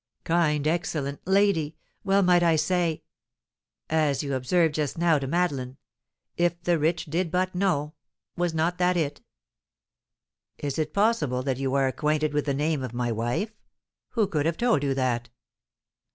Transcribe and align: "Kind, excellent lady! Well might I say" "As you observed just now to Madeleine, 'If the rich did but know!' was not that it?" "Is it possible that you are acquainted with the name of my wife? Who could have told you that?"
"Kind, 0.23 0.67
excellent 0.67 1.21
lady! 1.27 1.75
Well 2.03 2.23
might 2.23 2.41
I 2.41 2.55
say" 2.55 3.03
"As 3.91 4.23
you 4.23 4.33
observed 4.33 4.73
just 4.73 4.97
now 4.97 5.19
to 5.19 5.27
Madeleine, 5.27 5.77
'If 6.37 6.59
the 6.63 6.79
rich 6.79 7.05
did 7.05 7.29
but 7.29 7.53
know!' 7.53 7.93
was 8.35 8.51
not 8.51 8.79
that 8.79 8.97
it?" 8.97 9.21
"Is 10.57 10.79
it 10.79 10.95
possible 10.95 11.43
that 11.43 11.57
you 11.59 11.75
are 11.75 11.87
acquainted 11.87 12.33
with 12.33 12.45
the 12.47 12.55
name 12.55 12.81
of 12.81 12.95
my 12.95 13.11
wife? 13.11 13.51
Who 14.13 14.25
could 14.25 14.47
have 14.47 14.57
told 14.57 14.81
you 14.81 14.95
that?" 14.95 15.29